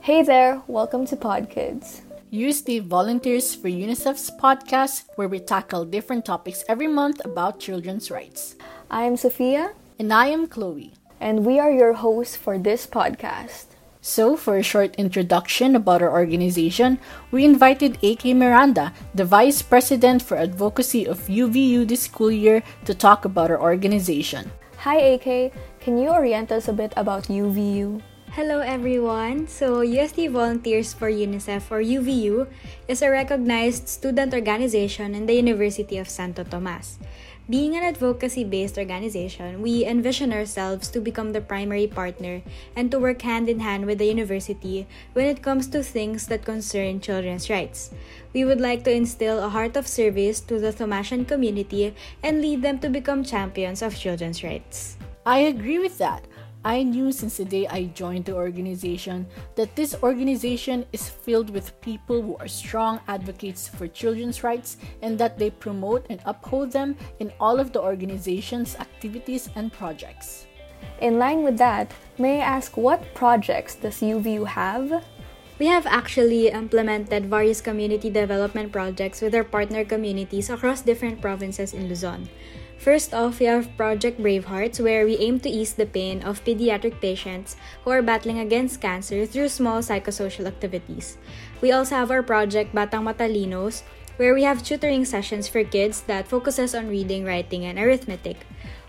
[0.00, 2.02] Hey there, welcome to Pod Kids.
[2.30, 8.56] UST volunteers for UNICEF's podcast where we tackle different topics every month about children's rights.
[8.90, 9.72] I am Sofia.
[9.98, 10.92] And I am Chloe.
[11.20, 13.72] And we are your hosts for this podcast.
[14.02, 16.98] So, for a short introduction about our organization,
[17.30, 22.92] we invited AK Miranda, the Vice President for Advocacy of UVU this school year, to
[22.92, 24.52] talk about our organization.
[24.84, 28.02] Hi AK, can you orient us a bit about UVU?
[28.34, 29.46] Hello everyone.
[29.46, 32.50] So UST Volunteers for UNICEF or UVU
[32.88, 36.98] is a recognized student organization in the University of Santo Tomas.
[37.48, 42.42] Being an advocacy based organization, we envision ourselves to become the primary partner
[42.74, 46.44] and to work hand in hand with the university when it comes to things that
[46.44, 47.94] concern children's rights.
[48.34, 52.62] We would like to instill a heart of service to the Thomasian community and lead
[52.62, 54.98] them to become champions of children's rights.
[55.24, 56.26] I agree with that.
[56.64, 61.78] I knew since the day I joined the organization that this organization is filled with
[61.82, 66.96] people who are strong advocates for children's rights and that they promote and uphold them
[67.20, 70.46] in all of the organization's activities and projects.
[71.02, 75.04] In line with that, may I ask what projects does UVU have?
[75.58, 81.74] We have actually implemented various community development projects with our partner communities across different provinces
[81.74, 82.28] in Luzon.
[82.78, 87.00] First off, we have Project Bravehearts, where we aim to ease the pain of pediatric
[87.00, 91.16] patients who are battling against cancer through small psychosocial activities.
[91.62, 93.82] We also have our project Batang Matalinos,
[94.16, 98.36] where we have tutoring sessions for kids that focuses on reading, writing, and arithmetic.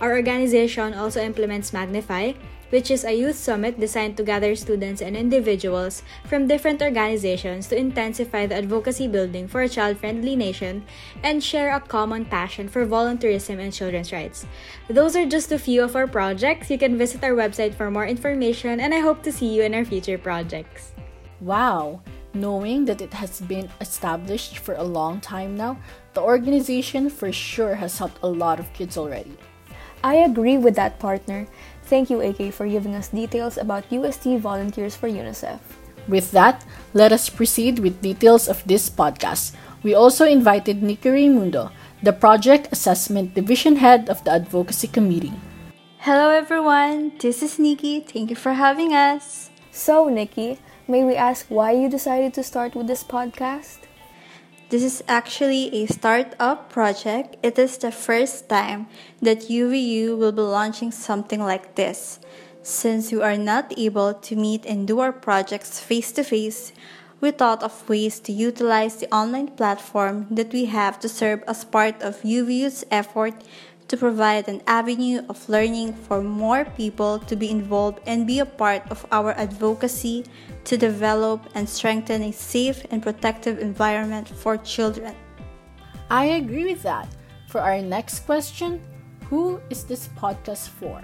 [0.00, 2.32] Our organization also implements Magnify,
[2.70, 7.76] which is a youth summit designed to gather students and individuals from different organizations to
[7.76, 10.84] intensify the advocacy building for a child friendly nation
[11.22, 14.46] and share a common passion for volunteerism and children's rights.
[14.88, 16.70] Those are just a few of our projects.
[16.70, 19.74] You can visit our website for more information, and I hope to see you in
[19.74, 20.92] our future projects.
[21.40, 22.00] Wow!
[22.32, 25.76] Knowing that it has been established for a long time now,
[26.14, 29.36] the organization for sure has helped a lot of kids already.
[30.02, 31.46] I agree with that, partner.
[31.84, 35.58] Thank you, AK, for giving us details about UST Volunteers for UNICEF.
[36.08, 39.54] With that, let us proceed with details of this podcast.
[39.82, 41.70] We also invited Nicki Raymundo,
[42.02, 45.34] the Project Assessment Division Head of the Advocacy Committee.
[45.98, 47.12] Hello, everyone.
[47.18, 48.00] This is Nicki.
[48.00, 49.50] Thank you for having us.
[49.70, 53.89] So, Nicki, may we ask why you decided to start with this podcast?
[54.70, 57.36] This is actually a startup project.
[57.42, 58.86] It is the first time
[59.20, 62.20] that UVU will be launching something like this.
[62.62, 66.72] Since we are not able to meet and do our projects face to face,
[67.20, 71.64] we thought of ways to utilize the online platform that we have to serve as
[71.64, 73.34] part of UVU's effort
[73.90, 78.46] to provide an avenue of learning for more people to be involved and be a
[78.46, 80.24] part of our advocacy
[80.62, 85.12] to develop and strengthen a safe and protective environment for children.
[86.08, 87.08] I agree with that.
[87.48, 88.80] For our next question,
[89.26, 91.02] who is this podcast for?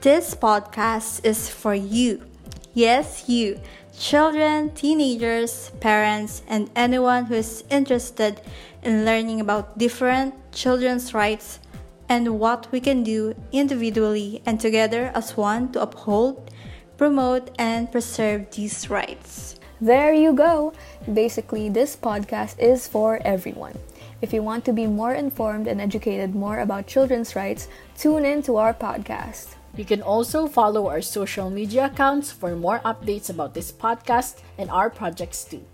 [0.00, 2.24] This podcast is for you.
[2.72, 3.60] Yes, you.
[3.98, 8.40] Children, teenagers, parents, and anyone who is interested
[8.82, 11.60] in learning about different children's rights
[12.08, 16.50] and what we can do individually and together as one to uphold,
[16.96, 19.58] promote, and preserve these rights.
[19.80, 20.72] There you go.
[21.12, 23.78] Basically, this podcast is for everyone.
[24.22, 28.42] If you want to be more informed and educated more about children's rights, tune in
[28.42, 29.56] to our podcast.
[29.76, 34.70] You can also follow our social media accounts for more updates about this podcast and
[34.70, 35.64] our projects too.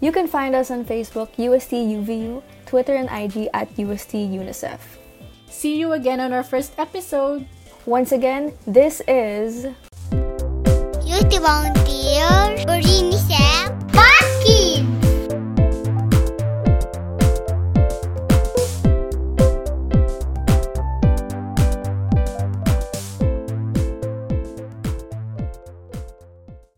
[0.00, 4.78] You can find us on Facebook, UST UVU, Twitter and IG at UST UNICEF.
[5.50, 7.46] See you again on our first episode.
[7.86, 9.64] Once again, this is
[11.02, 12.28] UST Volunteer
[12.62, 12.67] Borini